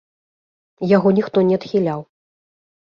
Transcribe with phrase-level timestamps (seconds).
[0.95, 2.07] Яго ніхто не адхіляў.